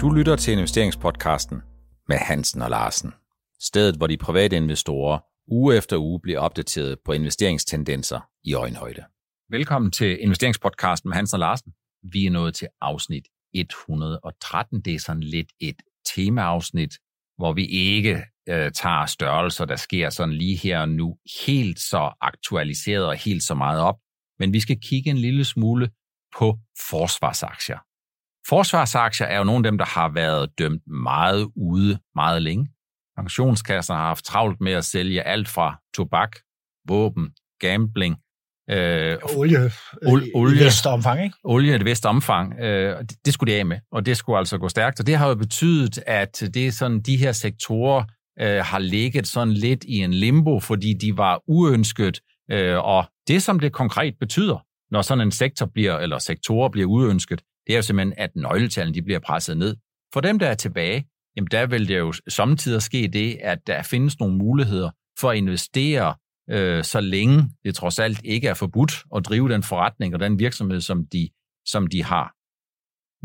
[0.00, 1.62] Du lytter til investeringspodcasten
[2.08, 3.12] med Hansen og Larsen.
[3.60, 5.18] Stedet, hvor de private investorer
[5.50, 9.04] uge efter uge bliver opdateret på investeringstendenser i øjenhøjde.
[9.50, 11.72] Velkommen til investeringspodcasten med Hansen og Larsen.
[12.12, 13.24] Vi er nået til afsnit
[13.54, 14.80] 113.
[14.80, 15.76] Det er sådan lidt et
[16.14, 16.94] temaafsnit,
[17.36, 22.12] hvor vi ikke øh, tager størrelser, der sker sådan lige her og nu, helt så
[22.20, 23.96] aktualiseret og helt så meget op.
[24.38, 25.90] Men vi skal kigge en lille smule
[26.38, 26.58] på
[26.90, 27.78] forsvarsaktier.
[28.48, 32.68] Forsvarsaktier er jo nogle af dem, der har været dømt meget ude meget længe.
[33.16, 36.36] Pensionskasser har haft travlt med at sælge alt fra tobak,
[36.88, 37.30] våben,
[37.60, 38.16] gambling,
[38.70, 39.70] Øh, olie,
[40.06, 41.36] ol, olie i vist omfang, ikke?
[41.44, 42.60] Olie i et vist omfang.
[42.60, 45.00] Øh, det, det skulle de af med, og det skulle altså gå stærkt.
[45.00, 48.04] Og det har jo betydet, at det er sådan, de her sektorer
[48.40, 52.20] øh, har ligget sådan lidt i en limbo, fordi de var uønsket.
[52.50, 56.86] Øh, og det, som det konkret betyder, når sådan en sektor bliver, eller sektorer bliver
[56.86, 59.76] uønsket, det er jo simpelthen, at nøgletallene de bliver presset ned.
[60.12, 63.82] For dem, der er tilbage, jamen der vil det jo samtidig ske det, at der
[63.82, 66.14] findes nogle muligheder for at investere,
[66.50, 70.38] øh, så længe det trods alt ikke er forbudt at drive den forretning og den
[70.38, 71.28] virksomhed, som de,
[71.66, 72.34] som de har.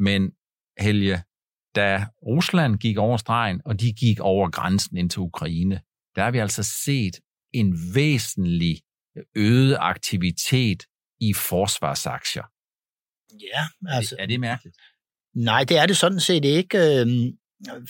[0.02, 0.32] Men
[0.80, 1.24] Helge,
[1.76, 5.82] da Rusland gik over stregen, og de gik over grænsen ind til Ukraine,
[6.16, 7.20] der har vi altså set
[7.54, 8.82] en væsentlig
[9.36, 10.84] øget aktivitet
[11.22, 12.44] i forsvarsaktier.
[13.42, 14.16] Ja, altså...
[14.20, 14.76] Er det mærkeligt?
[15.36, 16.78] Nej, det er det sådan set ikke.
[16.78, 17.32] Øhm,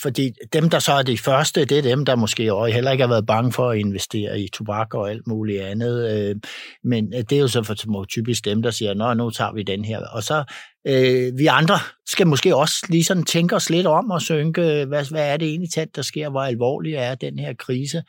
[0.02, 3.02] fordi dem, der så er de første, det er dem, der måske også heller ikke
[3.02, 6.12] har været bange for at investere i tobak og alt muligt andet.
[6.12, 6.36] Øh,
[6.84, 9.86] men det er jo så for typisk dem, der siger, nå, nu tager vi den
[9.86, 10.00] her.
[10.00, 10.44] Og så
[10.88, 15.10] øh, vi andre skal måske også lige sådan tænke os lidt om og synke, hvad,
[15.10, 18.04] hvad er det egentlig tæt, der sker, hvor alvorlig er den her krise.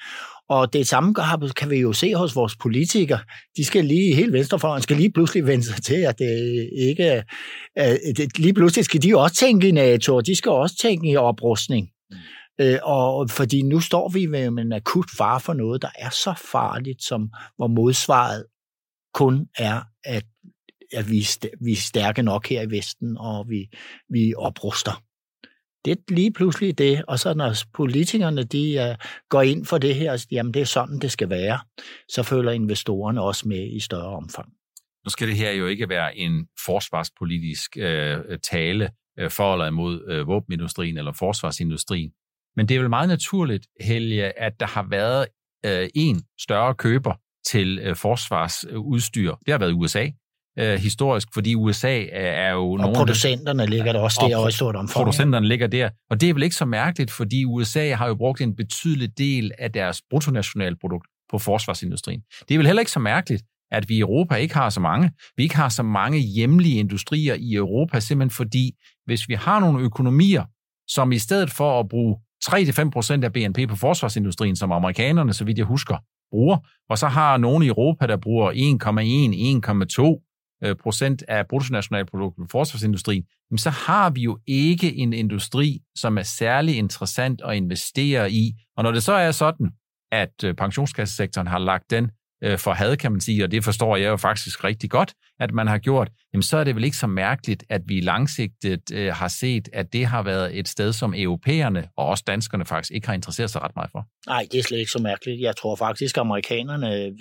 [0.49, 1.15] Og det samme
[1.57, 3.19] kan vi jo se hos vores politikere.
[3.57, 7.23] De skal lige, helt venstrefløjen skal lige pludselig vende sig til, at det ikke
[8.17, 11.17] det, lige pludselig skal de også tænke i NATO, og de skal også tænke i
[11.17, 11.89] oprustning.
[12.11, 12.17] Mm.
[12.61, 16.35] Øh, og fordi nu står vi med en akut far for noget, der er så
[16.53, 18.45] farligt, som hvor modsvaret
[19.15, 20.25] kun er, at,
[20.93, 21.27] at vi,
[21.65, 23.69] vi er stærke nok her i Vesten, og vi,
[24.11, 25.03] vi opruster
[25.85, 29.95] det er lige pludselig det, og så når politikerne de uh, går ind for det
[29.95, 31.59] her, jamen det er sådan, det skal være,
[32.09, 34.49] så følger investorerne også med i større omfang.
[35.05, 38.19] Nu skal det her jo ikke være en forsvarspolitisk øh,
[38.51, 42.11] tale øh, for eller imod øh, våbenindustrien eller forsvarsindustrien,
[42.57, 45.27] men det er vel meget naturligt, Helge, at der har været
[45.67, 47.15] øh, en større køber
[47.47, 49.35] til øh, forsvarsudstyr.
[49.47, 50.07] Det har været USA
[50.59, 52.95] øh, historisk, fordi USA er jo og nogle...
[52.97, 55.05] producenterne ligger der også der og i stort omfang.
[55.05, 58.41] Producenterne ligger der, og det er vel ikke så mærkeligt, fordi USA har jo brugt
[58.41, 62.21] en betydelig del af deres bruttonationalprodukt på forsvarsindustrien.
[62.49, 65.11] Det er vel heller ikke så mærkeligt, at vi i Europa ikke har så mange.
[65.37, 68.73] Vi ikke har så mange hjemlige industrier i Europa, simpelthen fordi,
[69.07, 70.45] hvis vi har nogle økonomier,
[70.89, 75.59] som i stedet for at bruge 3-5% af BNP på forsvarsindustrien, som amerikanerne, så vidt
[75.59, 75.97] jeg husker,
[76.31, 76.57] bruger,
[76.91, 80.24] og så har nogle i Europa, der bruger 1,1, 1,2 Øh,
[80.65, 83.25] Øh, procent af bruttonationalproduktet på forsvarsindustrien,
[83.57, 88.53] så har vi jo ikke en industri, som er særlig interessant at investere i.
[88.77, 89.71] Og når det så er sådan,
[90.13, 92.11] at øh, pensionskassesektoren har lagt den
[92.45, 95.55] øh, for had, kan man sige, og det forstår jeg jo faktisk rigtig godt, at
[95.55, 99.13] man har gjort, jamen så er det vel ikke så mærkeligt, at vi langsigtet øh,
[99.13, 103.07] har set, at det har været et sted, som europæerne og også danskerne faktisk ikke
[103.07, 104.07] har interesseret sig ret meget for.
[104.27, 105.41] Nej, det er slet ikke så mærkeligt.
[105.41, 107.13] Jeg tror faktisk, at amerikanerne,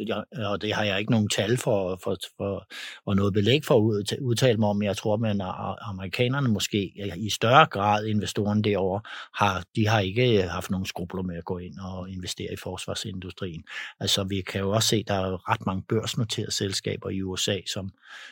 [0.45, 2.67] og det har jeg ikke nogen tal for, for, for
[3.05, 7.65] og noget belæg for at udtale mig om, jeg tror, at amerikanerne måske i større
[7.65, 9.01] grad investorerne derovre,
[9.35, 13.63] har, de har ikke haft nogen skrubler med at gå ind og investere i forsvarsindustrien.
[13.99, 17.57] Altså, vi kan jo også se, at der er ret mange børsnoterede selskaber i USA,
[17.73, 17.89] som,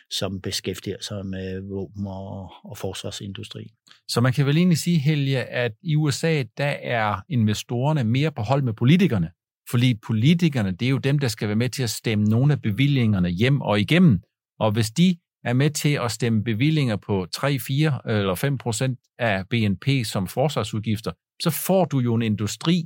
[0.09, 3.67] som beskæftiger sig med våben og, og forsvarsindustri.
[4.07, 8.41] Så man kan vel egentlig sige, Helge, at i USA, der er investorerne mere på
[8.41, 9.31] hold med politikerne,
[9.69, 12.61] fordi politikerne, det er jo dem, der skal være med til at stemme nogle af
[12.61, 14.21] bevillingerne hjem og igennem.
[14.59, 18.99] Og hvis de er med til at stemme bevillinger på 3, 4 eller 5 procent
[19.19, 21.11] af BNP som forsvarsudgifter,
[21.43, 22.83] så får du jo en industri,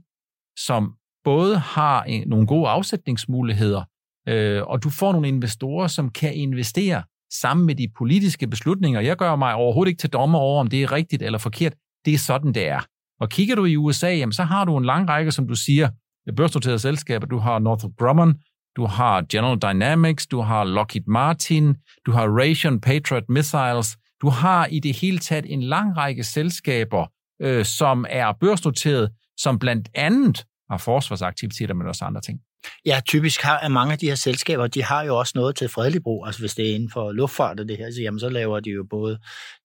[0.57, 0.93] som
[1.23, 3.83] både har nogle gode afsætningsmuligheder,
[4.27, 7.03] øh, og du får nogle investorer, som kan investere
[7.41, 9.01] sammen med de politiske beslutninger.
[9.01, 11.73] Jeg gør mig overhovedet ikke til dommer over, om det er rigtigt eller forkert.
[12.05, 12.79] Det er sådan, det er.
[13.19, 15.89] Og kigger du i USA, jamen, så har du en lang række, som du siger,
[16.35, 17.27] børsnoterede selskaber.
[17.27, 18.35] Du har Northrop Grumman,
[18.75, 21.75] du har General Dynamics, du har Lockheed Martin,
[22.05, 23.97] du har Raytheon Patriot Missiles.
[24.21, 27.07] Du har i det hele taget en lang række selskaber,
[27.41, 32.39] øh, som er børsnoteret, som blandt andet har forsvarsaktiviteter, men også andre ting.
[32.85, 36.03] Ja, typisk har mange af de her selskaber, de har jo også noget til fredelig
[36.03, 36.25] brug.
[36.25, 38.69] Altså hvis det er inden for luftfart og det her, så, jamen, så laver de
[38.69, 39.19] jo både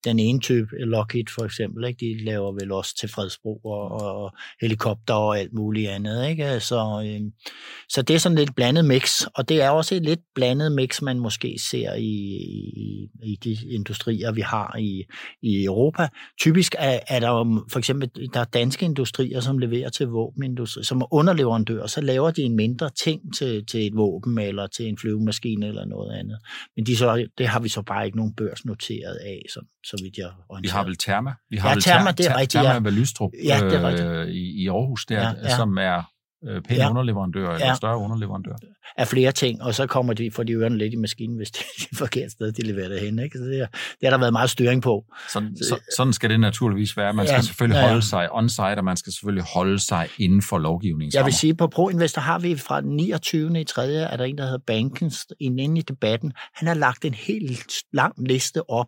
[0.05, 2.07] den ene type, Lockheed for eksempel, ikke?
[2.07, 6.29] de laver vel også til fredsbrug og, og helikopter og alt muligt andet.
[6.29, 6.61] Ikke?
[6.61, 7.21] Så, øh,
[7.89, 11.03] så det er sådan lidt blandet mix, og det er også et lidt blandet mix,
[11.03, 12.11] man måske ser i,
[12.77, 15.05] i, i de industrier, vi har i,
[15.43, 16.09] i Europa.
[16.41, 21.01] Typisk er, er der for eksempel der er danske industrier, som leverer til våbenindustri, som
[21.01, 24.99] er underleverandører, så laver de en mindre ting til, til et våben eller til en
[24.99, 26.39] flyvemaskine eller noget andet.
[26.77, 30.17] Men de så, det har vi så bare ikke nogen børsnoteret af, så, så vidt
[30.17, 30.73] jeg orienterer.
[30.73, 31.35] Vi har vel Therma?
[31.51, 32.63] Vi har ja, vel Therma, det er rigtigt.
[32.65, 34.09] Therma ved Lystrup ja, det er rigtigt.
[34.09, 35.57] Øh, i, i Aarhus, der, ja, ja.
[35.57, 36.03] som er
[36.49, 36.91] øh, pæne ja.
[36.91, 37.75] underleverandører, eller ja.
[37.75, 38.57] større underleverandører.
[38.97, 41.61] Af flere ting, og så kommer de, får de ørerne lidt i maskinen, hvis det
[41.61, 43.19] er et forkert sted, de leverer det hen.
[43.19, 43.39] Ikke?
[43.39, 45.05] Så det, er, det har der været meget styring på.
[45.33, 47.13] Sådan, så, sådan skal det naturligvis være.
[47.13, 47.89] Man skal ja, selvfølgelig ja, ja.
[47.89, 51.13] holde sig on-site, og man skal selvfølgelig holde sig inden for lovgivningen.
[51.15, 53.61] Jeg vil sige, på ProInvestor har vi fra den 29.
[53.61, 53.93] i 3.
[53.93, 56.33] er der en, der hedder Bankens, inde i debatten.
[56.55, 58.87] Han har lagt en helt lang liste op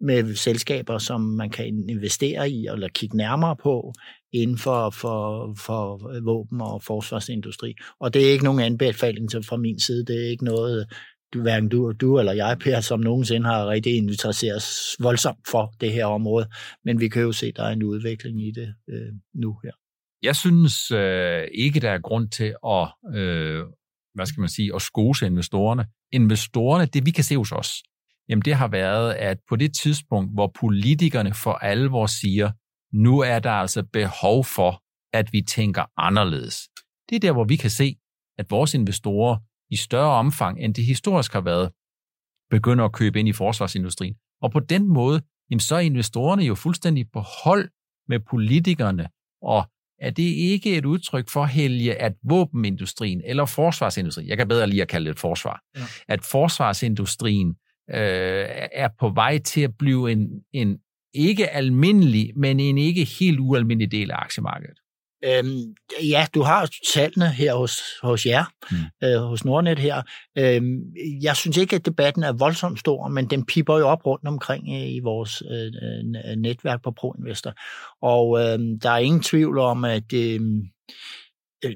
[0.00, 3.92] med selskaber, som man kan investere i eller kigge nærmere på
[4.32, 7.74] inden for, for, for våben- og forsvarsindustri.
[8.00, 10.06] Og det er ikke nogen anbefaling fra min side.
[10.06, 10.86] Det er ikke noget,
[11.34, 15.74] du, hverken du, du eller jeg, Per, som nogensinde har rigtig interesseret os voldsomt for
[15.80, 16.48] det her område.
[16.84, 19.72] Men vi kan jo se, at der er en udvikling i det øh, nu her.
[20.22, 23.64] Jeg synes øh, ikke, der er grund til at, øh,
[24.14, 25.86] hvad skal man sige, at skose investorerne.
[26.12, 27.82] Investorerne, det vi kan se hos os,
[28.28, 32.50] jamen det har været, at på det tidspunkt, hvor politikerne for alvor siger,
[32.92, 34.82] nu er der altså behov for,
[35.12, 36.68] at vi tænker anderledes.
[37.08, 37.96] Det er der, hvor vi kan se,
[38.38, 39.38] at vores investorer
[39.70, 41.70] i større omfang, end det historisk har været,
[42.50, 44.14] begynder at købe ind i forsvarsindustrien.
[44.42, 47.68] Og på den måde, jamen så er investorerne jo fuldstændig på hold
[48.08, 49.08] med politikerne,
[49.42, 49.70] og
[50.00, 54.82] er det ikke et udtryk for, Helge, at våbenindustrien eller forsvarsindustrien, jeg kan bedre lige
[54.82, 55.82] at kalde det et forsvar, ja.
[56.08, 57.56] at forsvarsindustrien
[57.94, 60.78] øh, er på vej til at blive en, en
[61.14, 64.78] ikke almindelig, men en ikke helt ualmindelig del af aktiemarkedet.
[65.24, 68.76] Øhm, ja, du har tallene her hos, hos jer, mm.
[69.08, 70.02] øh, hos Nordnet her.
[70.38, 70.80] Øhm,
[71.22, 74.68] jeg synes ikke, at debatten er voldsomt stor, men den piper jo op rundt omkring
[74.68, 77.52] øh, i vores øh, netværk på ProInvestor.
[78.02, 80.40] Og øh, der er ingen tvivl om, at øh,
[81.64, 81.72] Øh,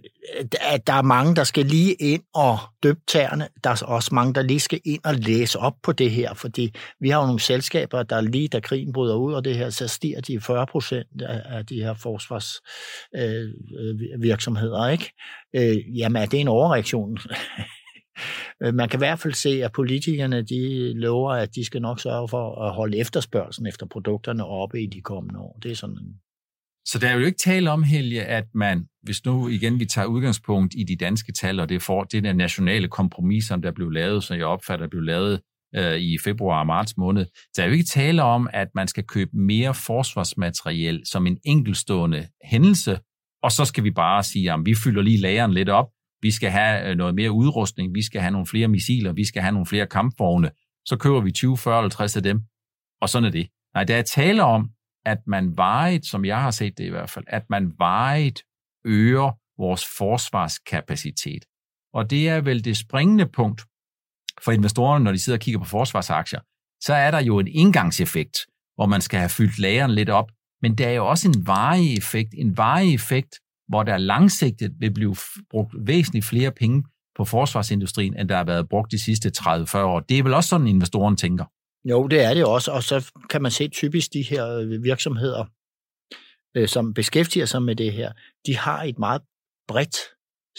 [0.61, 3.49] at der er mange, der skal lige ind og døbe tæerne.
[3.65, 6.75] Der er også mange, der lige skal ind og læse op på det her, fordi
[7.01, 9.89] vi har jo nogle selskaber, der lige da krigen bryder ud, og det her, så
[9.89, 15.13] stiger de 40 procent af de her forsvarsvirksomheder, øh, øh ikke?
[15.57, 17.19] Øh, jamen, er det en overreaktion?
[18.61, 22.29] Man kan i hvert fald se, at politikerne de lover, at de skal nok sørge
[22.29, 25.59] for at holde efterspørgselen efter produkterne oppe i de kommende år.
[25.63, 26.21] Det er sådan en
[26.91, 30.07] så der er jo ikke tale om, Helge, at man, hvis nu igen vi tager
[30.07, 33.91] udgangspunkt i de danske tal, og det, for, det der nationale kompromis, som der blev
[33.91, 35.41] lavet, som jeg opfatter blev lavet
[35.77, 37.27] øh, i februar og marts måned,
[37.57, 42.27] der er jo ikke tale om, at man skal købe mere forsvarsmateriel som en enkelstående
[42.45, 42.99] hændelse,
[43.43, 45.87] og så skal vi bare sige, at vi fylder lige lageren lidt op,
[46.23, 49.43] vi skal have øh, noget mere udrustning, vi skal have nogle flere missiler, vi skal
[49.43, 50.51] have nogle flere kampvogne,
[50.85, 52.41] så køber vi 20, 40 50 af dem,
[53.01, 53.49] og sådan er det.
[53.75, 54.71] Nej, der er tale om,
[55.07, 58.43] at man vejet, som jeg har set det i hvert fald, at man vejet
[58.85, 61.45] øger vores forsvarskapacitet.
[61.95, 63.63] Og det er vel det springende punkt
[64.43, 66.41] for investorerne, når de sidder og kigger på forsvarsaktier.
[66.83, 68.39] Så er der jo en indgangseffekt,
[68.75, 70.31] hvor man skal have fyldt lageren lidt op.
[70.63, 74.95] Men der er jo også en varig effekt, en varig effekt, hvor der langsigtet vil
[74.95, 75.17] blive
[75.51, 76.85] brugt væsentligt flere penge
[77.17, 80.01] på forsvarsindustrien, end der har været brugt de sidste 30-40 år.
[80.01, 81.45] Det er vel også sådan, investoren tænker.
[81.85, 85.45] Jo, det er det også, og så kan man se typisk de her øh, virksomheder,
[86.55, 88.13] øh, som beskæftiger sig med det her,
[88.47, 89.23] de har et meget
[89.69, 89.97] bredt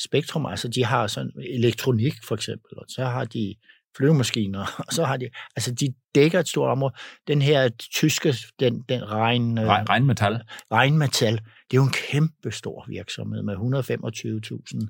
[0.04, 3.56] spektrum, altså de har sådan elektronik for eksempel, og så har de
[3.98, 6.94] flyvemaskiner, og så har de, altså de dækker et stort område.
[7.28, 9.58] Den her tyske, den, den regn...
[9.58, 10.42] Øh, regnmetal.
[10.72, 11.40] Regnmetal,
[11.72, 14.88] det er jo en kæmpe stor virksomhed med 125.000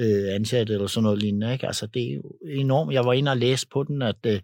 [0.00, 1.52] øh, ansatte eller sådan noget lignende.
[1.52, 1.66] Ikke?
[1.66, 2.92] Altså, det er jo enormt.
[2.92, 4.40] Jeg var inde og læse på den, at øh,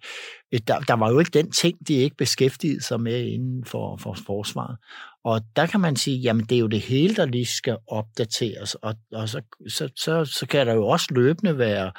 [0.54, 3.96] øh, der, der var jo ikke den ting, de ikke beskæftigede sig med inden for,
[3.96, 4.76] for forsvaret.
[5.24, 8.74] Og der kan man sige, jamen det er jo det hele, der lige skal opdateres,
[8.74, 11.92] og, og så, så, så, så kan der jo også løbende være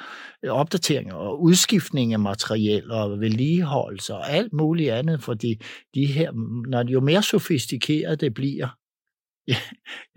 [0.44, 5.60] øh, opdateringer og udskiftning af materiel og vedligeholdelse og alt muligt andet, fordi
[5.94, 6.32] de her,
[6.68, 8.79] når jo mere sofistikeret det bliver,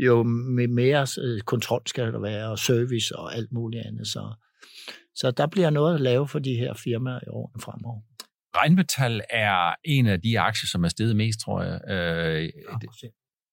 [0.07, 4.07] jo mere øh, kontrol skal der være, og service og alt muligt andet.
[4.07, 4.33] Så,
[5.15, 8.01] så der bliver noget at lave for de her firmaer i årene fremover.
[8.55, 11.81] Regnmetal er en af de aktier, som er steget mest, tror jeg.
[11.89, 12.49] Øh,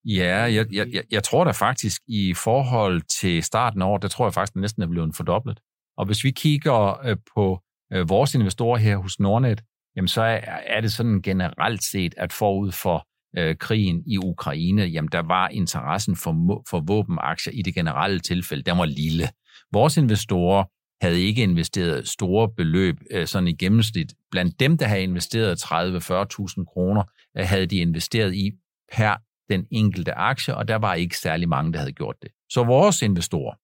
[0.05, 4.09] Ja, jeg, jeg, jeg, jeg tror da faktisk, i forhold til starten af året, der
[4.09, 5.61] tror jeg faktisk, at næsten er blevet fordoblet.
[5.97, 7.61] Og hvis vi kigger øh, på
[7.93, 9.63] øh, vores investorer her hos Nordnet,
[9.97, 13.07] jamen så er, er det sådan generelt set, at forud for
[13.39, 18.63] øh, krigen i Ukraine, jamen der var interessen for, for våbenaktier i det generelle tilfælde,
[18.63, 19.29] den var lille.
[19.73, 20.65] Vores investorer
[21.01, 24.15] havde ikke investeret store beløb øh, sådan i gennemsnit.
[24.31, 27.03] Blandt dem, der havde investeret 30-40.000 kroner,
[27.39, 28.51] øh, havde de investeret i
[28.93, 29.17] per
[29.51, 32.31] den enkelte aktie, og der var ikke særlig mange, der havde gjort det.
[32.51, 33.55] Så vores investorer,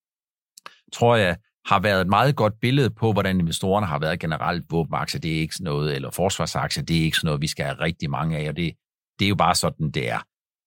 [0.92, 4.64] tror jeg, har været et meget godt billede på, hvordan investorerne har været generelt.
[4.70, 7.64] Våbenaktier, det er ikke sådan noget, eller forsvarsaktier, det er ikke sådan noget, vi skal
[7.64, 8.72] have rigtig mange af, og det,
[9.18, 10.18] det er jo bare sådan, det er.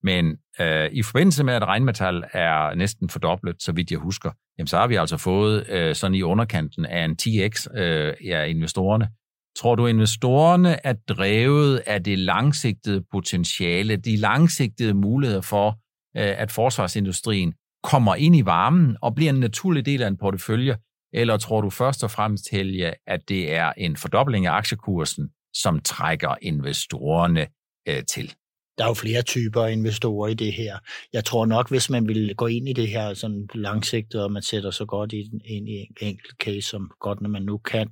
[0.04, 4.68] Men øh, i forbindelse med, at regnmetal er næsten fordoblet, så vidt jeg husker, jamen,
[4.68, 9.10] så har vi altså fået øh, sådan i underkanten af en 10x øh, ja, investorerne.
[9.58, 15.70] Tror du, investorerne er drevet af det langsigtede potentiale, de langsigtede muligheder for,
[16.18, 17.54] øh, at forsvarsindustrien
[17.84, 20.78] kommer ind i varmen og bliver en naturlig del af en portefølje,
[21.14, 25.80] eller tror du først og fremmest, Helge, at det er en fordobling af aktiekursen, som
[25.80, 27.48] trækker investorerne
[27.88, 28.36] øh, til?
[28.80, 30.78] Der er jo flere typer investorer i det her.
[31.14, 34.42] Jeg tror nok, hvis man vil gå ind i det her sådan langsigtet, og man
[34.42, 37.90] sætter så godt ind i en enkelt case, som godt når man nu kan,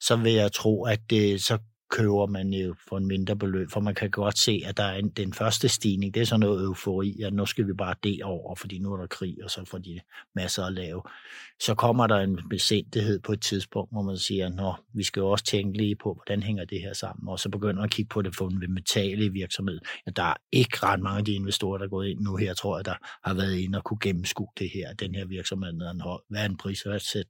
[0.00, 1.58] så vil jeg tro, at det, så
[1.90, 4.94] køber man jo for en mindre beløb, for man kan godt se, at der er
[4.94, 8.22] en, den første stigning, det er sådan noget eufori, at nu skal vi bare det
[8.22, 10.00] over, fordi nu er der krig, og så får de
[10.34, 11.02] masser at lave.
[11.60, 15.30] Så kommer der en besindighed på et tidspunkt, hvor man siger, at vi skal jo
[15.30, 18.08] også tænke lige på, hvordan hænger det her sammen, og så begynder man at kigge
[18.08, 19.80] på det fundamentale i virksomheden.
[20.06, 22.54] Ja, der er ikke ret mange af de investorer, der er gået ind nu her,
[22.54, 25.72] tror jeg, der har været inde og kunne gennemskue det her, den her virksomhed,
[26.28, 27.26] hvad er en prisværdsæt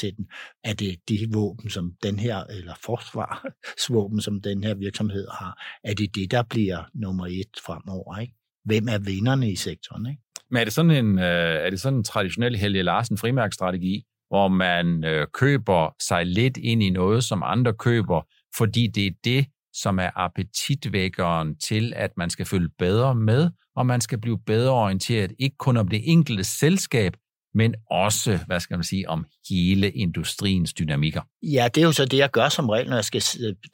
[0.00, 0.26] til den.
[0.64, 5.94] Er det de våben, som den her, eller forsvarsvåben, som den her virksomhed har, er
[5.94, 8.18] det det, der bliver nummer et fremover?
[8.18, 8.34] Ikke?
[8.64, 10.06] Hvem er vinderne i sektoren?
[10.06, 10.22] Ikke?
[10.50, 14.48] Men er det sådan en, øh, er det sådan en traditionel Helge Larsen frimærkstrategi, hvor
[14.48, 18.22] man øh, køber sig lidt ind i noget, som andre køber,
[18.56, 23.86] fordi det er det, som er appetitvækkeren til, at man skal følge bedre med, og
[23.86, 27.12] man skal blive bedre orienteret, ikke kun om det enkelte selskab,
[27.54, 31.20] men også, hvad skal man sige, om hele industriens dynamikker.
[31.42, 33.22] Ja, det er jo så det, jeg gør som regel, når jeg skal,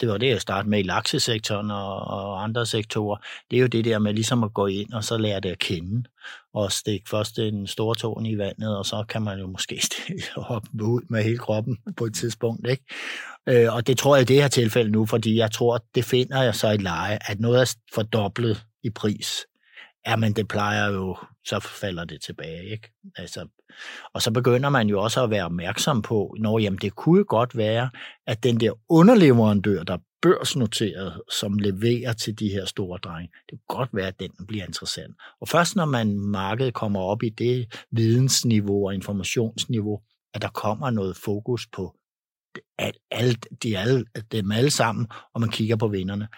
[0.01, 3.17] det var det, jeg startede med i laksesektoren og, og andre sektorer.
[3.51, 5.59] Det er jo det der med ligesom at gå ind og så lære det at
[5.59, 6.05] kende,
[6.55, 9.83] og stikke først en stor tårn i vandet, og så kan man jo måske
[10.37, 12.69] hoppe ud med hele kroppen på et tidspunkt.
[12.69, 12.85] Ikke?
[13.49, 16.43] Øh, og det tror jeg i det her tilfælde nu, fordi jeg tror, det finder
[16.43, 19.47] jeg så i leje, at noget er fordoblet i pris.
[20.07, 22.65] Jamen, det plejer jo, så falder det tilbage.
[22.65, 22.93] Ikke?
[23.17, 23.47] Altså,
[24.15, 27.57] og så begynder man jo også at være opmærksom på, når jamen, det kunne godt
[27.57, 27.91] være,
[28.27, 33.59] at den der underleverandør, der er børsnoteret, som leverer til de her store drenge, det
[33.59, 35.17] kunne godt være, at den bliver interessant.
[35.41, 40.01] Og først når man markedet kommer op i det vidensniveau og informationsniveau,
[40.35, 41.95] at der kommer noget fokus på
[43.11, 46.29] alt, de alle, dem alle sammen, og man kigger på vinderne.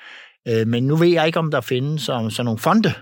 [0.49, 2.92] Øh, men nu ved jeg ikke, om der findes sådan nogle fonde,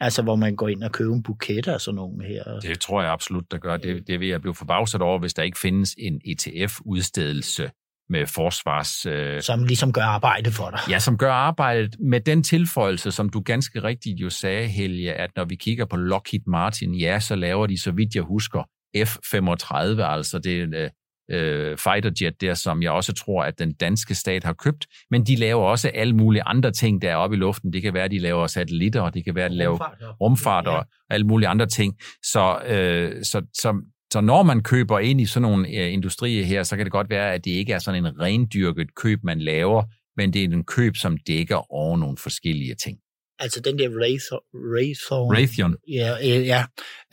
[0.00, 2.60] Altså, hvor man går ind og køber en buket af sådan nogle her.
[2.60, 3.76] Det tror jeg absolut, der gør.
[3.76, 7.70] Det, det vil jeg blive forbavset over, hvis der ikke findes en ETF-udstedelse
[8.08, 9.06] med forsvars...
[9.06, 10.80] Øh, som ligesom gør arbejde for dig.
[10.90, 15.30] Ja, som gør arbejdet med den tilføjelse, som du ganske rigtigt jo sagde, Helge, at
[15.36, 18.62] når vi kigger på Lockheed Martin, ja, så laver de, så vidt jeg husker,
[18.96, 20.90] F-35, altså det
[21.30, 25.36] øh, fighterjet der, som jeg også tror, at den danske stat har købt, men de
[25.36, 27.72] laver også alle mulige andre ting, der er oppe i luften.
[27.72, 29.78] Det kan være, at de laver satellitter, og det kan være, at de laver
[30.20, 31.94] rumfart og alle mulige andre ting.
[32.22, 33.82] Så, øh, så, så,
[34.12, 37.10] så når man køber ind i sådan nogle øh, industrier her, så kan det godt
[37.10, 39.82] være, at det ikke er sådan en rendyrket køb, man laver,
[40.16, 42.98] men det er en køb, som dækker over nogle forskellige ting
[43.40, 45.76] altså den der Raytheon, Raytheon.
[45.88, 46.64] Ja, ja,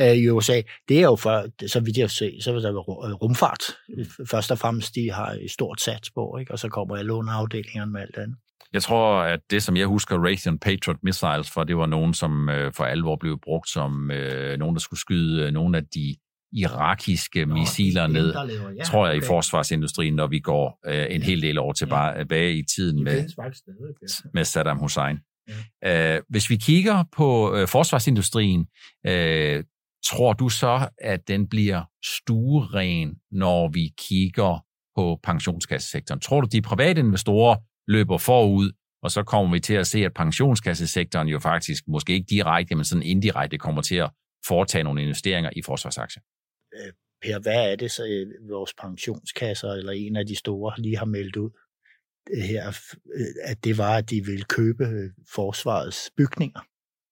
[0.01, 3.63] øh, i USA, det er jo for, så vidt jeg se, så er der rumfart.
[4.29, 6.51] Først og fremmest, de har et stort sats på, ikke?
[6.51, 8.37] og så kommer alle underafdelingerne med alt andet.
[8.73, 12.49] Jeg tror, at det, som jeg husker Raytheon Patriot Missiles for, det var nogen, som
[12.49, 16.15] øh, for alvor blev brugt som øh, nogen, der skulle skyde øh, nogle af de
[16.51, 19.25] irakiske Nå, missiler ned, lever, ja, tror jeg, okay.
[19.25, 22.59] i forsvarsindustrien, når vi går øh, en hel del år tilbage ja.
[22.59, 23.25] i tiden med,
[24.33, 25.19] med Saddam Hussein.
[25.83, 26.15] Ja.
[26.15, 28.67] Øh, hvis vi kigger på øh, forsvarsindustrien,
[29.07, 29.63] øh,
[30.05, 36.21] tror du så, at den bliver stueren, når vi kigger på pensionskassesektoren?
[36.21, 37.55] Tror du, de private investorer
[37.87, 38.71] løber forud,
[39.03, 42.85] og så kommer vi til at se, at pensionskassesektoren jo faktisk, måske ikke direkte, men
[42.85, 44.09] sådan indirekte, kommer til at
[44.47, 46.21] foretage nogle investeringer i forsvarsaktier?
[46.75, 50.97] Øh, per, hvad er det så øh, vores pensionskasser, eller en af de store, lige
[50.97, 51.49] har meldt ud?
[52.47, 52.67] Her,
[53.15, 56.59] øh, at det var, at de ville købe øh, forsvarets bygninger.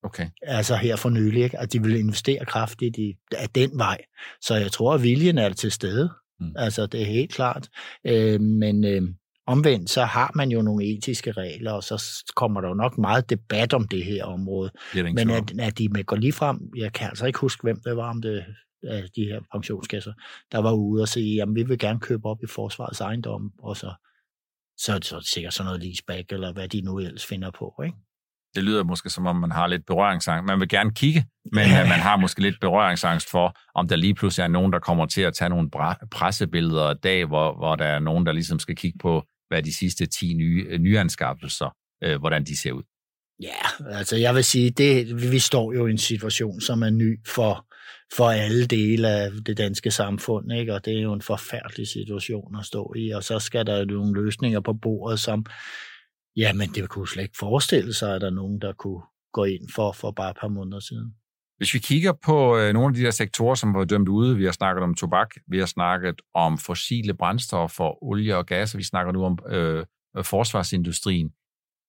[0.04, 0.30] Okay.
[0.42, 1.60] Altså her for nylig, ikke?
[1.60, 3.98] at de vil investere kraftigt i, af den vej.
[4.42, 6.10] Så jeg tror, at viljen er til stede.
[6.40, 6.52] Mm.
[6.56, 7.70] Altså det er helt klart.
[8.08, 9.02] Øh, men øh,
[9.48, 13.30] omvendt, så har man jo nogle etiske regler, og så kommer der jo nok meget
[13.30, 14.72] debat om det her område.
[14.94, 17.82] Det men at, at de med går lige frem, jeg kan altså ikke huske, hvem
[17.86, 18.46] det var, om det
[18.84, 20.14] af de her pensionskasser,
[20.52, 23.78] der var ude og sige, jamen vi vil gerne købe op i forsvarets ejendom, og
[23.78, 23.94] så,
[24.78, 27.82] så er det så sikkert sådan noget leaseback, eller hvad de nu ellers finder på,
[27.86, 27.98] ikke?
[28.56, 30.48] Det lyder måske som om, man har lidt berøringsangst.
[30.48, 31.26] Man vil gerne kigge,
[31.58, 31.90] men ja.
[31.90, 35.22] man har måske lidt berøringsangst for, om der lige pludselig er nogen, der kommer til
[35.22, 35.70] at tage nogle
[36.12, 39.74] pressebilleder af dag, hvor, hvor der er nogen, der ligesom skal kigge på, hvad de
[39.74, 42.84] sidste 10 nye, nyanskaffelser, øh, hvordan de ser ud.
[43.42, 47.20] Ja, altså jeg vil sige, det, vi står jo i en situation, som er ny
[47.28, 47.66] for,
[48.14, 50.74] for alle dele af det danske samfund, ikke?
[50.74, 53.86] og det er jo en forfærdelig situation at stå i, og så skal der jo
[53.86, 55.46] nogle løsninger på bordet, som,
[56.36, 59.02] ja, men det kunne slet ikke forestille sig, at der er nogen, der kunne
[59.34, 61.14] gå ind for, for bare et par måneder siden.
[61.58, 64.46] Hvis vi kigger på øh, nogle af de der sektorer, som var dømt ude, vi
[64.46, 68.84] har snakket om tobak, vi har snakket om fossile brændstoffer, olie og gas, og vi
[68.84, 69.86] snakker nu om øh,
[70.18, 71.30] øh forsvarsindustrien.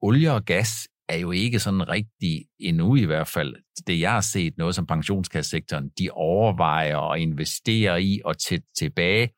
[0.03, 3.55] Olie og gas er jo ikke sådan rigtig endnu i hvert fald,
[3.87, 9.31] det jeg har set, noget som pensionskassesektoren, de overvejer og investerer i og til, tilbage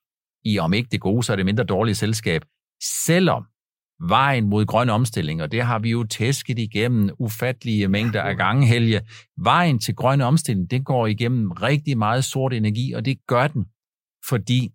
[0.44, 2.42] i, om ikke det gode, så er det mindre dårlige selskab,
[3.06, 3.44] selvom
[4.08, 8.66] vejen mod grøn omstilling, og det har vi jo tæsket igennem ufattelige mængder af gange,
[8.66, 9.00] Helge.
[9.37, 13.64] Vejen til grøn omstilling, den går igennem rigtig meget sort energi, og det gør den,
[14.28, 14.70] fordi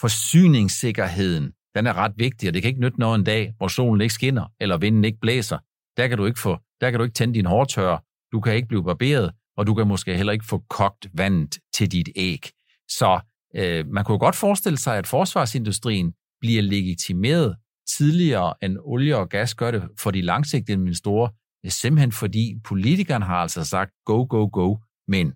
[0.00, 4.00] forsyningssikkerheden, den er ret vigtig, og det kan ikke nytte noget en dag, hvor solen
[4.00, 5.58] ikke skinner, eller vinden ikke blæser.
[5.98, 8.68] Der kan du ikke, få, der kan du ikke tænde din hårtør, du kan ikke
[8.68, 12.50] blive barberet, og du kan måske heller ikke få kogt vandet til dit æg.
[12.88, 13.20] Så
[13.56, 17.56] øh, man kunne godt forestille sig, at forsvarsindustrien bliver legitimeret
[17.96, 21.28] tidligere end olie og gas gør det for de langsigtede investorer,
[21.64, 24.76] øh, simpelthen fordi politikerne har altså sagt go, go, go.
[25.08, 25.32] Men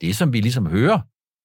[0.00, 1.00] det, som vi ligesom hører,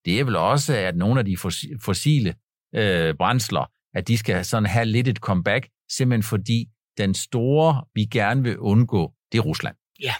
[0.05, 1.37] det er vel også, at nogle af de
[1.81, 2.35] fossile
[2.75, 8.05] øh, brændsler, at de skal sådan have lidt et comeback, simpelthen fordi den store, vi
[8.05, 9.75] gerne vil undgå, det er Rusland.
[10.01, 10.13] Ja,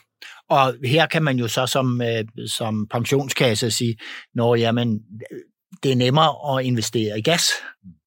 [0.49, 3.97] og her kan man jo så som, øh, som pensionskasse sige,
[4.33, 4.99] når jamen,
[5.83, 7.43] det er nemmere at investere i gas,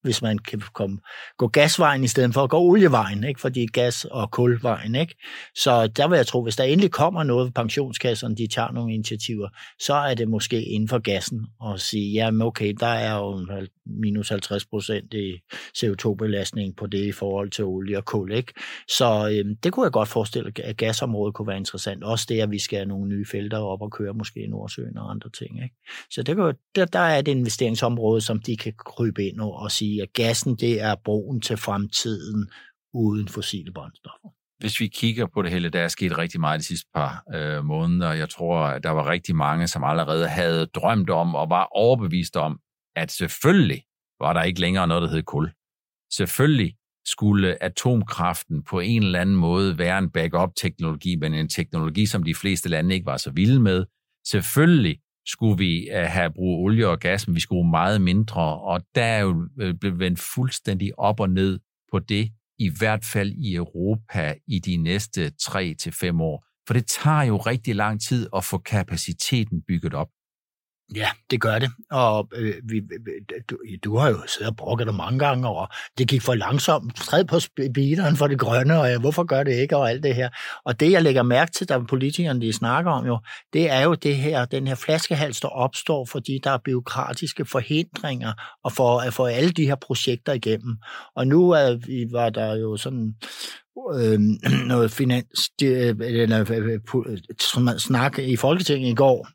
[0.02, 0.98] hvis man kan komme,
[1.38, 3.40] gå gasvejen i stedet for at gå olievejen, ikke?
[3.40, 4.94] fordi gas- og kulvejen.
[4.94, 5.14] Ikke?
[5.54, 8.94] Så der vil jeg tro, hvis der endelig kommer noget ved pensionskasserne, de tager nogle
[8.94, 9.48] initiativer,
[9.80, 13.46] så er det måske inden for gassen at sige, ja, okay, der er jo
[13.86, 15.40] minus 50 procent i
[15.78, 18.32] CO2-belastning på det i forhold til olie og kul.
[18.32, 18.52] Ikke?
[18.88, 22.04] Så øhm, det kunne jeg godt forestille, at gasområdet kunne være interessant.
[22.04, 24.98] Også det, at vi skal have nogle nye felter op og køre måske i Nordsøen
[24.98, 25.62] og andre ting.
[25.62, 25.74] Ikke?
[26.10, 29.89] Så det kunne, der, der er et investeringsområde, som de kan krybe ind og sige,
[29.90, 32.50] sige, at gassen det er broen til fremtiden
[32.94, 34.28] uden fossile brændstoffer.
[34.58, 37.64] Hvis vi kigger på det hele, der er sket rigtig meget de sidste par øh,
[37.64, 38.12] måneder.
[38.12, 42.36] Jeg tror, at der var rigtig mange, som allerede havde drømt om og var overbevist
[42.36, 42.60] om,
[42.96, 43.82] at selvfølgelig
[44.20, 45.50] var der ikke længere noget, der hed kul.
[46.12, 46.74] Selvfølgelig
[47.06, 52.34] skulle atomkraften på en eller anden måde være en backup-teknologi, men en teknologi, som de
[52.34, 53.84] fleste lande ikke var så vilde med.
[54.26, 58.80] Selvfølgelig skulle vi øh, have brug olie og gas, men vi skulle meget mindre, og
[58.94, 61.58] der er jo øh, blevet vendt fuldstændig op og ned
[61.92, 66.44] på det, i hvert fald i Europa i de næste 3 til fem år.
[66.66, 70.08] For det tager jo rigtig lang tid at få kapaciteten bygget op.
[70.94, 71.70] Ja, det gør det.
[71.90, 72.82] Og øh, vi,
[73.50, 75.66] du, du har jo siddet og brokket dig mange gange over,
[75.98, 76.96] det gik for langsomt.
[76.96, 80.14] Træd på speederen for det grønne, og øh, hvorfor gør det ikke, og alt det
[80.14, 80.28] her.
[80.64, 83.18] Og det, jeg lægger mærke til, der politikerne de snakker om jo,
[83.52, 88.32] det er jo det her, den her flaskehals, der opstår, fordi der er byråkratiske forhindringer
[88.64, 90.76] og for at få alle de her projekter igennem.
[91.16, 91.78] Og nu er,
[92.12, 93.14] var der jo sådan
[93.94, 94.20] øh,
[94.72, 99.28] noget finans, øh, eller, øh, øh snak i Folketinget i går,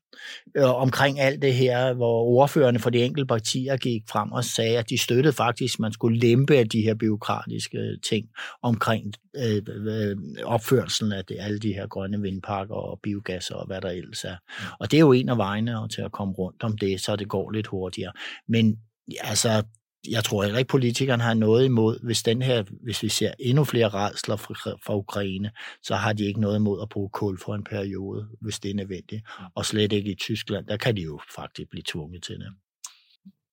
[0.57, 4.77] øh, omkring alt det her, hvor ordførende for de enkelte partier gik frem og sagde,
[4.77, 8.27] at de støttede faktisk, at man skulle lempe af de her byråkratiske ting
[8.61, 13.67] omkring øh, øh, øh opførelsen af det, alle de her grønne vindparker og biogas og
[13.67, 14.35] hvad der ellers er.
[14.79, 17.27] Og det er jo en af vejene til at komme rundt om det, så det
[17.27, 18.11] går lidt hurtigere.
[18.47, 18.79] Men
[19.21, 19.63] altså,
[20.11, 23.63] jeg tror heller ikke, politikerne har noget imod, hvis, den her, hvis vi ser endnu
[23.63, 24.53] flere redsler fra,
[24.85, 25.51] fra Ukraine,
[25.83, 28.75] så har de ikke noget imod at bruge kul for en periode, hvis det er
[28.75, 29.21] nødvendigt.
[29.55, 32.47] Og slet ikke i Tyskland, der kan de jo faktisk blive tvunget til det.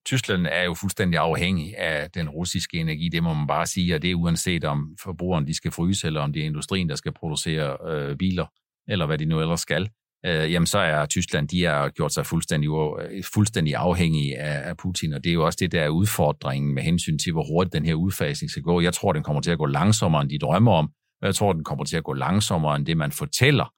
[0.05, 4.01] Tyskland er jo fuldstændig afhængig af den russiske energi, det må man bare sige, og
[4.01, 7.13] det er uanset om forbrugeren de skal fryse, eller om det er industrien, der skal
[7.13, 8.45] producere øh, biler,
[8.87, 9.89] eller hvad de nu ellers skal
[10.25, 14.77] øh, jamen så er Tyskland, de har gjort sig fuldstændig, øh, fuldstændig afhængige af, af
[14.77, 17.73] Putin, og det er jo også det, der er udfordringen med hensyn til, hvor hurtigt
[17.73, 18.81] den her udfasning skal gå.
[18.81, 20.89] Jeg tror, den kommer til at gå langsommere, end de drømmer om,
[21.21, 23.73] og jeg tror, den kommer til at gå langsommere, end det, man fortæller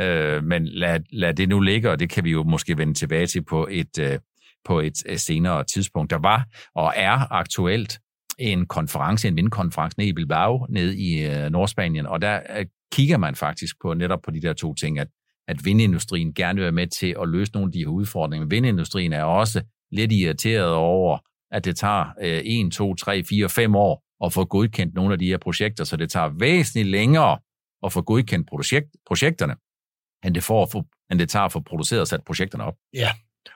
[0.00, 3.26] Øh, men lad, lad det nu ligge, og det kan vi jo måske vende tilbage
[3.26, 4.18] til på et, øh,
[4.64, 6.10] på et øh, senere tidspunkt.
[6.10, 7.98] Der var og er aktuelt
[8.38, 13.18] en konference, en vindkonference nede i Bilbao, nede i øh, Nordspanien, og der øh, kigger
[13.18, 15.08] man faktisk på netop på de der to ting, at,
[15.50, 18.46] at vindindustrien gerne vil være med til at løse nogle af de her udfordringer.
[18.46, 21.18] Vindindustrien er også lidt irriteret over,
[21.50, 25.18] at det tager øh, 1, 2, 3, 4, 5 år at få godkendt nogle af
[25.18, 27.38] de her projekter, så det tager væsentligt længere
[27.84, 29.56] at få godkendt projekt, projekterne,
[30.24, 32.74] end det, får at få, end det tager at få produceret og sat projekterne op.
[32.94, 33.10] Ja,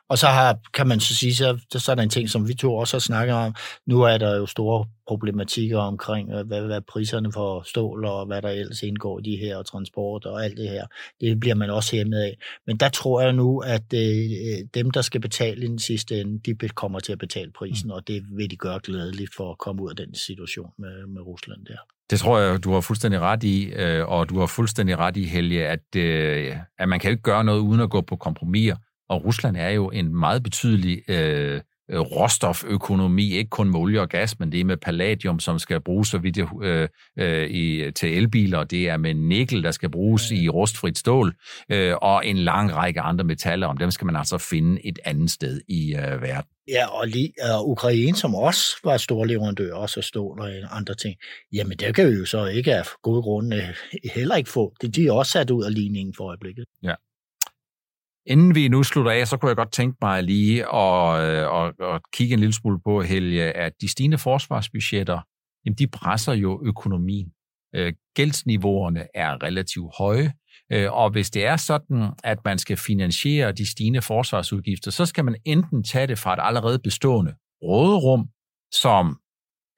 [0.09, 2.55] og så har, kan man så sige, så, så er der en ting, som vi
[2.55, 3.55] to også har snakket om.
[3.87, 8.43] Nu er der jo store problematikker omkring, øh, hvad, hvad priserne for stål og hvad
[8.43, 10.87] der ellers indgår i de her, og transport og alt det her.
[11.21, 12.37] Det bliver man også hæmmet af.
[12.67, 16.55] Men der tror jeg nu, at øh, dem, der skal betale i den sidste ende,
[16.63, 17.93] de kommer til at betale prisen, mm.
[17.93, 21.23] og det vil de gøre glædeligt for at komme ud af den situation med, med
[21.23, 21.79] Rusland der.
[22.11, 25.25] Det tror jeg, du har fuldstændig ret i, øh, og du har fuldstændig ret i,
[25.25, 25.97] Helge, at,
[26.79, 28.77] at man kan ikke gøre noget uden at gå på kompromiser.
[29.09, 34.09] Og Rusland er jo en meget betydelig øh, øh, råstoføkonomi, ikke kun med olie og
[34.09, 36.89] gas, men det er med palladium, som skal bruges så vidt, øh,
[37.19, 41.35] øh, i, til elbiler, det er med nikkel, der skal bruges i rustfrit stål,
[41.71, 45.31] øh, og en lang række andre metaller, om dem skal man altså finde et andet
[45.31, 46.51] sted i øh, verden.
[46.69, 50.95] Ja, og lige, uh, Ukraine, som også var stor leverandør, også af stål og andre
[50.95, 51.17] ting,
[51.53, 53.75] jamen det kan vi jo så ikke af gode grunde
[54.15, 54.75] heller ikke få.
[54.81, 56.65] Det de er også sat ud af ligningen for øjeblikket.
[56.83, 56.95] Ja.
[58.27, 61.95] Inden vi nu slutter af, så kunne jeg godt tænke mig lige at, øh, at,
[61.95, 65.21] at kigge en lille smule på, Helge, at de stigende forsvarsbudgetter,
[65.65, 67.29] jamen de presser jo økonomien.
[67.75, 70.33] Øh, gældsniveauerne er relativt høje,
[70.73, 75.25] øh, og hvis det er sådan, at man skal finansiere de stigende forsvarsudgifter, så skal
[75.25, 78.29] man enten tage det fra et allerede bestående råderum,
[78.73, 79.19] som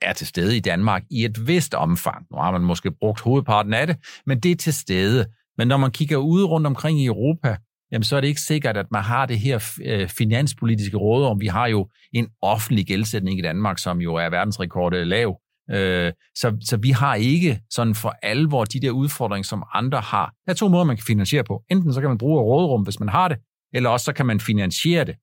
[0.03, 2.27] er til stede i Danmark i et vist omfang.
[2.31, 5.27] Nu har man måske brugt hovedparten af det, men det er til stede.
[5.59, 7.57] Men når man kigger ud rundt omkring i Europa,
[7.97, 11.41] jamen så er det ikke sikkert, at man har det her øh, finanspolitiske råd om.
[11.41, 15.41] Vi har jo en offentlig gældsætning i Danmark, som jo er verdensrekord lav.
[15.71, 20.33] Øh, så, så vi har ikke sådan for alvor de der udfordringer, som andre har.
[20.47, 21.63] Der er to måder, man kan finansiere på.
[21.71, 23.39] Enten så kan man bruge rådrum, hvis man har det,
[23.75, 25.17] eller også så kan man finansiere det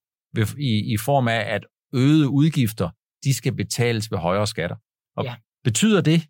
[0.58, 2.90] i, i form af, at øgede udgifter,
[3.24, 4.76] de skal betales ved højere skatter.
[5.18, 5.36] Og ja.
[5.64, 6.22] betyder det,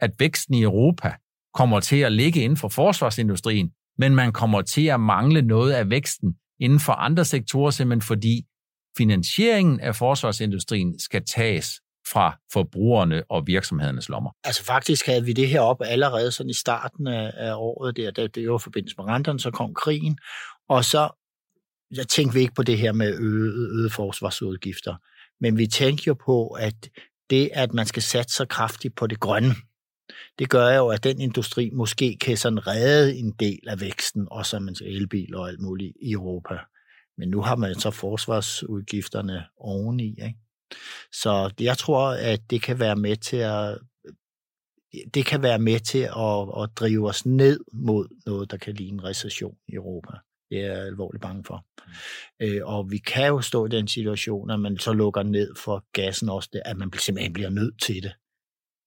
[0.00, 1.14] at væksten i Europa
[1.54, 5.90] kommer til at ligge inden for forsvarsindustrien, men man kommer til at mangle noget af
[5.90, 8.42] væksten inden for andre sektorer, simpelthen fordi
[8.98, 11.80] finansieringen af forsvarsindustrien skal tages
[12.12, 14.30] fra forbrugerne og virksomhedernes lommer.
[14.44, 18.26] Altså faktisk havde vi det her op allerede sådan i starten af, året, der, der
[18.26, 20.18] det var forbindelse med renterne, så kom krigen,
[20.68, 21.08] og så
[21.96, 24.96] jeg tænkte vi ikke på det her med øget, øget forsvarsudgifter,
[25.40, 26.90] men vi tænkte jo på, at
[27.30, 29.54] det, at man skal satse så kraftigt på det grønne,
[30.38, 34.58] det gør jo, at den industri måske kan sådan redde en del af væksten, også
[34.58, 36.58] man elbil og alt muligt i Europa.
[37.18, 40.08] Men nu har man så forsvarsudgifterne oveni.
[40.08, 40.34] Ikke?
[41.12, 43.78] Så jeg tror, at det kan være med til at
[45.14, 48.94] det kan være med til at, at drive os ned mod noget, der kan ligne
[49.02, 50.12] en recession i Europa.
[50.50, 51.66] Det er jeg alvorligt bange for.
[51.86, 52.46] Mm.
[52.46, 55.84] Øh, og vi kan jo stå i den situation, at man så lukker ned for
[55.92, 58.12] gassen også, at man simpelthen bliver nødt til det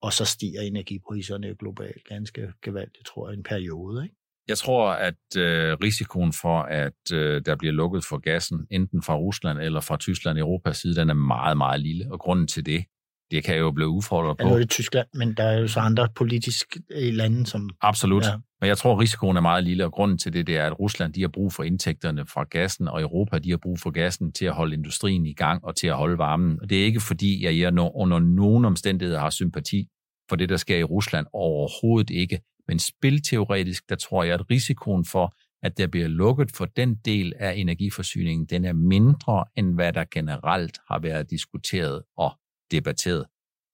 [0.06, 4.04] og så stiger energipriserne globalt ganske gevaldigt, tror jeg, en periode.
[4.04, 4.16] Ikke?
[4.48, 9.16] Jeg tror, at øh, risikoen for, at øh, der bliver lukket for gassen, enten fra
[9.16, 12.12] Rusland eller fra Tyskland i Europas side, den er meget, meget lille.
[12.12, 12.86] Og grunden til det,
[13.32, 14.44] det kan jo blive udfordret på.
[14.44, 17.70] Ja, nu er det Tyskland, men der er jo så andre politiske lande, som...
[17.82, 18.24] Absolut.
[18.24, 18.36] Ja.
[18.62, 20.80] Men jeg tror, at risikoen er meget lille, og grunden til det, det er, at
[20.80, 24.32] Rusland de har brug for indtægterne fra gassen, og Europa de har brug for gassen
[24.32, 26.60] til at holde industrien i gang og til at holde varmen.
[26.62, 29.88] Og det er ikke fordi, at jeg under nogen omstændigheder har sympati
[30.30, 32.40] for det, der sker i Rusland overhovedet ikke.
[32.68, 37.34] Men spilteoretisk, der tror jeg, at risikoen for, at der bliver lukket for den del
[37.40, 42.32] af energiforsyningen, den er mindre, end hvad der generelt har været diskuteret og
[42.72, 43.26] debatteret.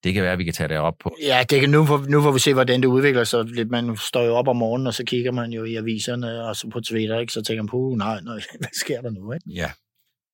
[0.03, 1.15] Det kan være, at vi kan tage det op på.
[1.21, 3.45] Ja, det kan, nu, får, nu får vi se, hvordan det udvikler sig.
[3.69, 6.69] Man står jo op om morgenen, og så kigger man jo i aviserne og så
[6.69, 7.33] på Twitter, ikke?
[7.33, 9.31] så tænker man på, nej, nej, hvad sker der nu?
[9.31, 9.45] Ikke?
[9.49, 9.71] Ja,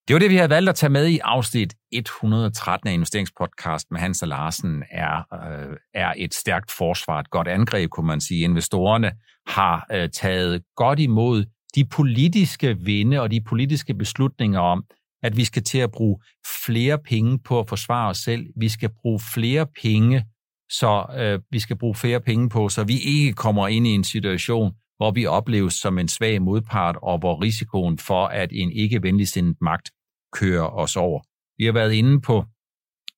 [0.08, 4.00] det var det, vi havde valgt at tage med i afsnit 113 af Investeringspodcast med
[4.00, 8.44] Hans og Larsen, er, øh, er et stærkt forsvar, et godt angreb, kunne man sige.
[8.44, 9.12] Investorerne
[9.48, 14.84] har øh, taget godt imod de politiske vinde og de politiske beslutninger om,
[15.24, 16.20] at vi skal til at bruge
[16.66, 18.46] flere penge på at forsvare os selv.
[18.56, 20.26] Vi skal bruge flere penge,
[20.70, 24.04] så øh, vi skal bruge flere penge på, så vi ikke kommer ind i en
[24.04, 29.04] situation, hvor vi opleves som en svag modpart, og hvor risikoen for, at en ikke
[29.04, 29.92] venligsindet magt
[30.34, 31.22] kører os over.
[31.58, 32.46] Vi har været inde på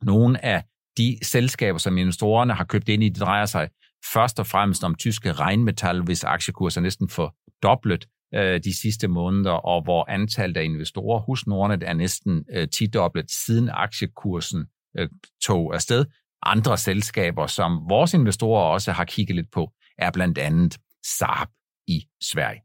[0.01, 0.63] nogle af
[0.97, 3.09] de selskaber, som investorerne har købt ind i.
[3.09, 3.69] Det drejer sig
[4.13, 9.51] først og fremmest om tyske regnmetal, hvis aktiekurser er næsten fordoblet øh, de sidste måneder,
[9.51, 14.65] og hvor antallet af investorer hos Nordnet er næsten øh, 10-doblet siden aktiekursen
[14.97, 15.09] øh,
[15.43, 16.05] tog afsted.
[16.43, 21.47] Andre selskaber, som vores investorer også har kigget lidt på, er blandt andet Saab
[21.95, 21.97] i
[22.31, 22.61] Sverige.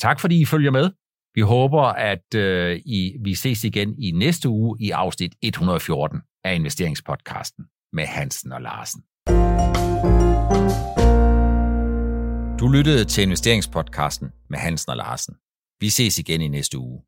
[0.00, 0.90] Tak fordi I følger med.
[1.34, 6.54] Vi håber, at øh, I, vi ses igen i næste uge i afsnit 114 af
[6.54, 9.02] investeringspodcasten med Hansen og Larsen.
[12.60, 15.34] Du lyttede til investeringspodcasten med Hansen og Larsen.
[15.80, 17.02] Vi ses igen i næste uge.